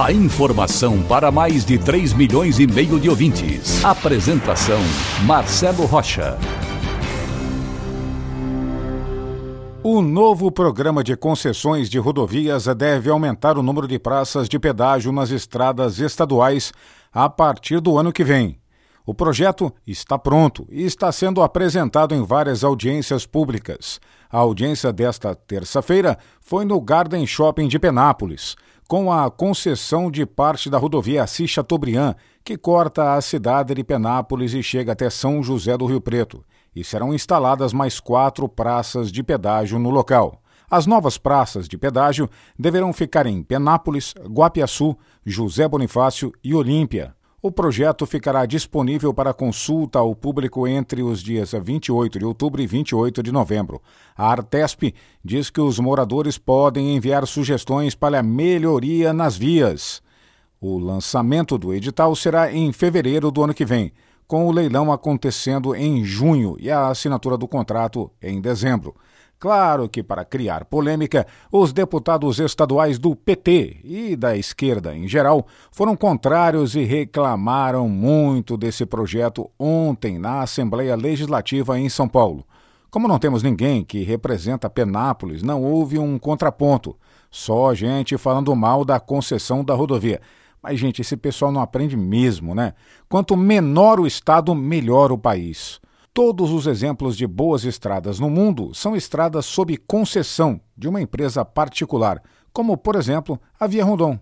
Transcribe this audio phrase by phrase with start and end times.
[0.00, 3.84] A informação para mais de 3 milhões e meio de ouvintes.
[3.84, 4.80] Apresentação
[5.26, 6.38] Marcelo Rocha.
[9.82, 15.12] O novo programa de concessões de rodovias deve aumentar o número de praças de pedágio
[15.12, 16.72] nas estradas estaduais
[17.12, 18.61] a partir do ano que vem.
[19.04, 24.00] O projeto está pronto e está sendo apresentado em várias audiências públicas.
[24.30, 28.54] A audiência desta terça-feira foi no Garden Shopping de Penápolis,
[28.86, 34.54] com a concessão de parte da rodovia Assis Chateaubriand, que corta a cidade de Penápolis
[34.54, 36.44] e chega até São José do Rio Preto.
[36.74, 40.40] E serão instaladas mais quatro praças de pedágio no local.
[40.70, 47.14] As novas praças de pedágio deverão ficar em Penápolis, Guapiaçu, José Bonifácio e Olímpia.
[47.44, 52.68] O projeto ficará disponível para consulta ao público entre os dias 28 de outubro e
[52.68, 53.82] 28 de novembro.
[54.16, 60.00] A Artesp diz que os moradores podem enviar sugestões para melhoria nas vias.
[60.60, 63.92] O lançamento do edital será em fevereiro do ano que vem,
[64.24, 68.94] com o leilão acontecendo em junho e a assinatura do contrato em dezembro.
[69.42, 75.44] Claro que, para criar polêmica, os deputados estaduais do PT e da esquerda em geral
[75.72, 82.46] foram contrários e reclamaram muito desse projeto ontem na Assembleia Legislativa em São Paulo.
[82.88, 86.96] Como não temos ninguém que representa Penápolis, não houve um contraponto.
[87.28, 90.20] Só gente falando mal da concessão da rodovia.
[90.62, 92.74] Mas, gente, esse pessoal não aprende mesmo, né?
[93.08, 95.80] Quanto menor o Estado, melhor o país.
[96.14, 101.42] Todos os exemplos de boas estradas no mundo são estradas sob concessão de uma empresa
[101.42, 104.18] particular, como, por exemplo, a Via Rondon.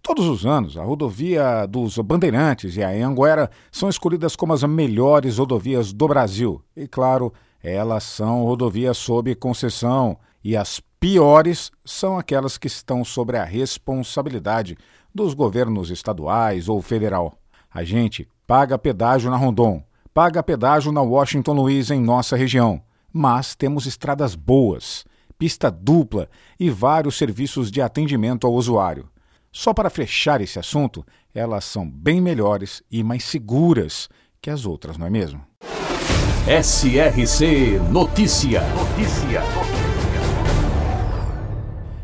[0.00, 5.38] Todos os anos, a rodovia dos Bandeirantes e a Anguera são escolhidas como as melhores
[5.38, 6.62] rodovias do Brasil.
[6.76, 10.16] E, claro, elas são rodovias sob concessão.
[10.44, 14.78] E as piores são aquelas que estão sobre a responsabilidade
[15.12, 17.36] dos governos estaduais ou federal.
[17.72, 19.82] A gente paga pedágio na Rondon
[20.14, 22.80] paga pedágio na Washington Luiz em nossa região,
[23.12, 25.04] mas temos estradas boas,
[25.36, 29.08] pista dupla e vários serviços de atendimento ao usuário.
[29.50, 31.04] Só para fechar esse assunto,
[31.34, 34.08] elas são bem melhores e mais seguras
[34.40, 35.44] que as outras, não é mesmo?
[36.46, 38.62] SRC Notícia.
[38.68, 39.42] Notícia.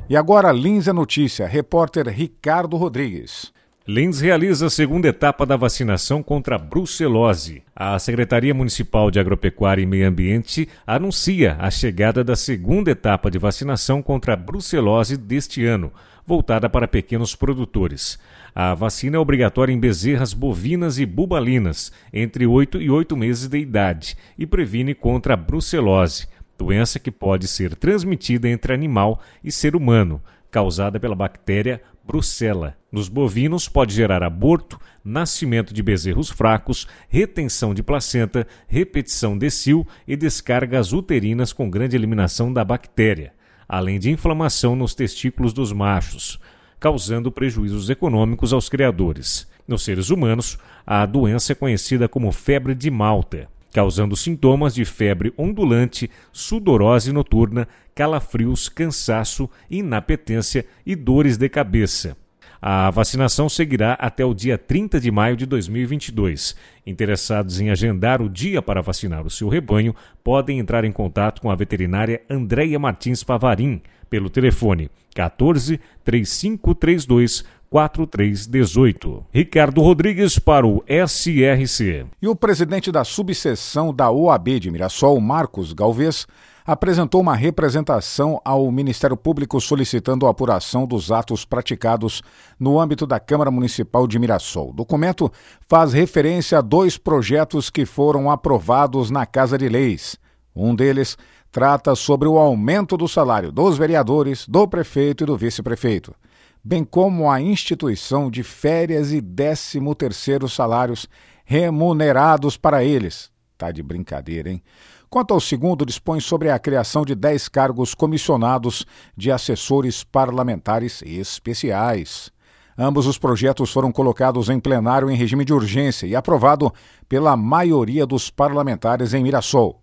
[0.09, 3.53] E agora, Lins é Notícia, repórter Ricardo Rodrigues.
[3.88, 7.62] Lins realiza a segunda etapa da vacinação contra a brucelose.
[7.74, 13.38] A Secretaria Municipal de Agropecuária e Meio Ambiente anuncia a chegada da segunda etapa de
[13.38, 15.90] vacinação contra a brucelose deste ano,
[16.26, 18.19] voltada para pequenos produtores.
[18.54, 23.58] A vacina é obrigatória em bezerras bovinas e bubalinas entre 8 e 8 meses de
[23.58, 26.26] idade e previne contra a brucelose,
[26.58, 30.20] doença que pode ser transmitida entre animal e ser humano,
[30.50, 32.77] causada pela bactéria brucela.
[32.91, 39.87] Nos bovinos pode gerar aborto, nascimento de bezerros fracos, retenção de placenta, repetição de cio
[40.06, 43.33] e descargas uterinas com grande eliminação da bactéria,
[43.69, 46.41] além de inflamação nos testículos dos machos,
[46.81, 49.49] causando prejuízos econômicos aos criadores.
[49.69, 55.32] Nos seres humanos, a doença é conhecida como febre de Malta causando sintomas de febre
[55.36, 62.16] ondulante, sudorose noturna, calafrios, cansaço, inapetência e dores de cabeça.
[62.62, 66.54] A vacinação seguirá até o dia 30 de maio de 2022.
[66.86, 71.50] Interessados em agendar o dia para vacinar o seu rebanho podem entrar em contato com
[71.50, 79.26] a veterinária Andréia Martins Pavarim pelo telefone 14 3532 4318.
[79.32, 82.05] Ricardo Rodrigues para o SRC.
[82.20, 86.26] E o presidente da subseção da OAB de Mirassol, Marcos Galvez,
[86.67, 92.22] apresentou uma representação ao Ministério Público solicitando a apuração dos atos praticados
[92.58, 94.70] no âmbito da Câmara Municipal de Mirassol.
[94.70, 95.31] O documento
[95.69, 100.19] faz referência a dois projetos que foram aprovados na Casa de Leis.
[100.55, 101.17] Um deles
[101.52, 106.12] trata sobre o aumento do salário dos vereadores, do prefeito e do vice-prefeito
[106.62, 111.08] bem como a instituição de férias e 13º salários
[111.44, 113.30] remunerados para eles.
[113.58, 114.62] Tá de brincadeira, hein?
[115.10, 118.86] Quanto ao segundo, dispõe sobre a criação de 10 cargos comissionados
[119.16, 122.30] de assessores parlamentares especiais.
[122.78, 126.72] Ambos os projetos foram colocados em plenário em regime de urgência e aprovado
[127.08, 129.80] pela maioria dos parlamentares em Mirassol.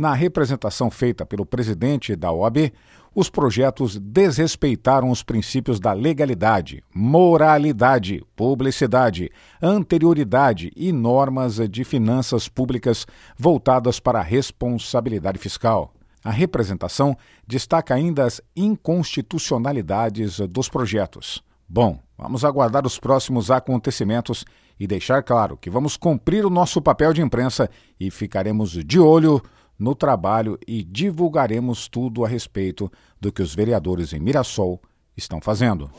[0.00, 2.72] Na representação feita pelo presidente da OAB,
[3.14, 9.30] os projetos desrespeitaram os princípios da legalidade, moralidade, publicidade,
[9.60, 13.06] anterioridade e normas de finanças públicas
[13.36, 15.92] voltadas para a responsabilidade fiscal.
[16.24, 17.14] A representação
[17.46, 21.44] destaca ainda as inconstitucionalidades dos projetos.
[21.68, 24.46] Bom, vamos aguardar os próximos acontecimentos
[24.78, 27.68] e deixar claro que vamos cumprir o nosso papel de imprensa
[28.00, 29.42] e ficaremos de olho
[29.80, 34.80] no trabalho e divulgaremos tudo a respeito do que os vereadores em Mirassol
[35.16, 35.90] estão fazendo.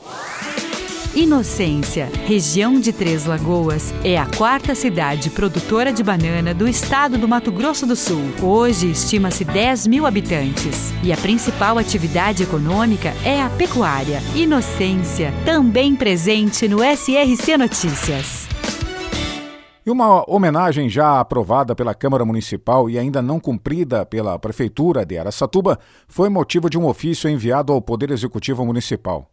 [1.14, 7.28] Inocência, região de Três Lagoas, é a quarta cidade produtora de banana do estado do
[7.28, 8.22] Mato Grosso do Sul.
[8.40, 14.22] Hoje estima-se 10 mil habitantes e a principal atividade econômica é a pecuária.
[14.34, 18.48] Inocência, também presente no SRC Notícias.
[19.84, 25.18] E uma homenagem já aprovada pela Câmara Municipal e ainda não cumprida pela Prefeitura de
[25.18, 25.76] Aracatuba
[26.06, 29.28] foi motivo de um ofício enviado ao Poder Executivo Municipal.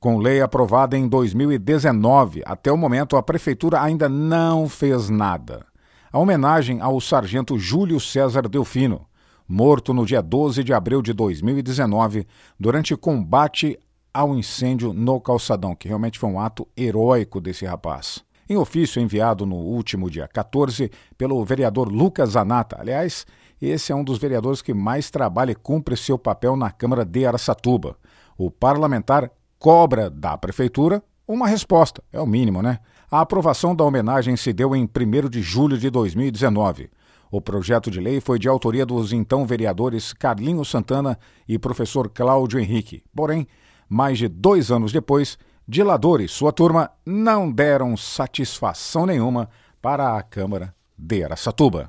[0.00, 5.64] Com lei aprovada em 2019, até o momento a Prefeitura ainda não fez nada.
[6.10, 9.06] A homenagem ao sargento Júlio César Delfino,
[9.46, 12.26] morto no dia 12 de abril de 2019,
[12.58, 13.78] durante combate
[14.12, 18.24] ao incêndio no calçadão, que realmente foi um ato heróico desse rapaz.
[18.48, 23.26] Em ofício enviado no último dia 14 pelo vereador Lucas Zanata, aliás,
[23.60, 27.24] esse é um dos vereadores que mais trabalha e cumpre seu papel na Câmara de
[27.24, 27.96] Aracatuba.
[28.36, 32.80] O parlamentar cobra da Prefeitura uma resposta, é o mínimo, né?
[33.10, 36.90] A aprovação da homenagem se deu em 1 de julho de 2019.
[37.30, 41.18] O projeto de lei foi de autoria dos então vereadores Carlinhos Santana
[41.48, 43.02] e professor Cláudio Henrique.
[43.16, 43.46] Porém,
[43.88, 49.48] mais de dois anos depois, Dilador e sua turma não deram satisfação nenhuma
[49.80, 51.88] para a Câmara de Aracatuba.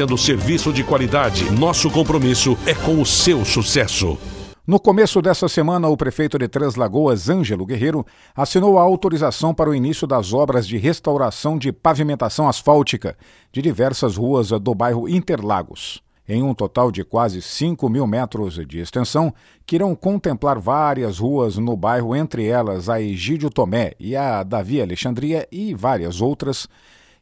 [0.00, 1.50] oferecendo serviço de qualidade.
[1.50, 4.16] Nosso compromisso é com o seu sucesso.
[4.66, 9.68] No começo dessa semana, o prefeito de Três Lagoas, Ângelo Guerreiro, assinou a autorização para
[9.68, 13.16] o início das obras de restauração de pavimentação asfáltica
[13.52, 16.00] de diversas ruas do bairro Interlagos.
[16.28, 19.34] Em um total de quase 5 mil metros de extensão,
[19.66, 24.80] que irão contemplar várias ruas no bairro, entre elas a Egídio Tomé e a Davi
[24.80, 26.68] Alexandria e várias outras,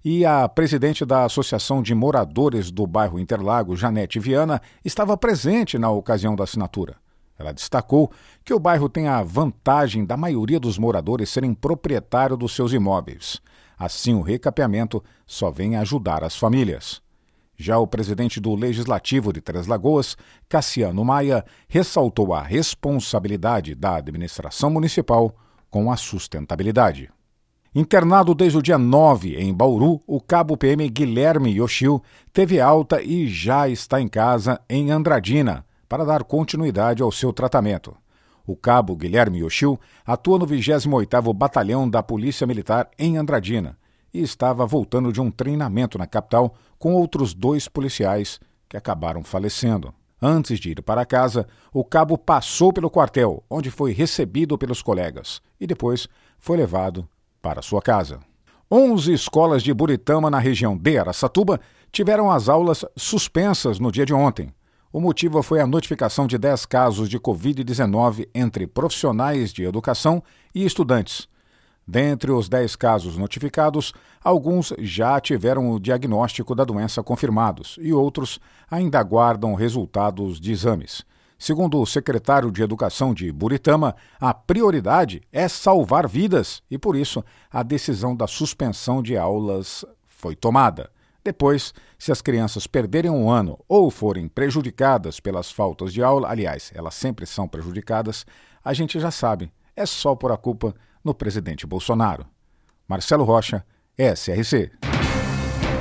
[0.05, 5.91] e a presidente da Associação de Moradores do bairro Interlago, Janete Viana, estava presente na
[5.91, 6.97] ocasião da assinatura.
[7.39, 8.11] Ela destacou
[8.45, 13.41] que o bairro tem a vantagem da maioria dos moradores serem proprietários dos seus imóveis.
[13.79, 17.01] Assim, o recapeamento só vem ajudar as famílias.
[17.57, 20.17] Já o presidente do Legislativo de Três Lagoas,
[20.49, 25.35] Cassiano Maia, ressaltou a responsabilidade da administração municipal
[25.71, 27.11] com a sustentabilidade.
[27.81, 33.29] Internado desde o dia 9 em Bauru, o cabo PM Guilherme Yoshio teve alta e
[33.29, 37.97] já está em casa em Andradina para dar continuidade ao seu tratamento.
[38.45, 43.79] O cabo Guilherme Yoshio atua no 28º Batalhão da Polícia Militar em Andradina
[44.13, 49.95] e estava voltando de um treinamento na capital com outros dois policiais que acabaram falecendo.
[50.21, 55.41] Antes de ir para casa, o cabo passou pelo quartel, onde foi recebido pelos colegas,
[55.61, 56.09] e depois
[56.41, 57.09] foi levado
[57.49, 58.21] para sua casa.
[58.71, 61.59] Onze escolas de Buritama, na região de Aracatuba,
[61.91, 64.53] tiveram as aulas suspensas no dia de ontem.
[64.93, 70.23] O motivo foi a notificação de 10 casos de Covid-19 entre profissionais de educação
[70.55, 71.27] e estudantes.
[71.87, 78.39] Dentre os 10 casos notificados, alguns já tiveram o diagnóstico da doença confirmados e outros
[78.71, 81.03] ainda aguardam resultados de exames.
[81.39, 87.25] Segundo o secretário de Educação de Buritama, a prioridade é salvar vidas e, por isso,
[87.49, 90.91] a decisão da suspensão de aulas foi tomada.
[91.23, 96.73] Depois, se as crianças perderem um ano ou forem prejudicadas pelas faltas de aula, aliás,
[96.75, 98.27] elas sempre são prejudicadas,
[98.65, 102.27] a gente já sabe, é só por a culpa no presidente Bolsonaro.
[102.89, 103.65] Marcelo Rocha,
[103.97, 104.73] SRC.